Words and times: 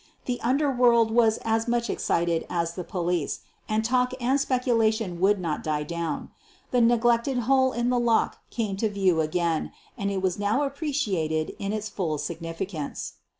The 0.25 0.41
underworld 0.41 1.11
was 1.11 1.37
as 1.45 1.67
much 1.67 1.87
excited 1.87 2.47
as 2.49 2.73
the 2.73 2.83
police, 2.83 3.41
and 3.69 3.85
talk 3.85 4.13
and 4.19 4.39
speculation 4.41 5.19
would 5.19 5.39
not 5.39 5.61
die 5.63 5.83
down. 5.83 6.31
The 6.71 6.81
neglected 6.81 7.37
hole 7.45 7.71
in 7.71 7.91
the 7.91 7.99
lock 7.99 8.39
came 8.49 8.75
to 8.77 8.89
view 8.89 9.21
again, 9.21 9.71
and 9.95 10.09
it 10.09 10.23
was 10.23 10.39
now 10.39 10.63
appreciated 10.63 11.55
in 11.59 11.71
its 11.71 11.87
full 11.87 12.17
significance. 12.17 13.13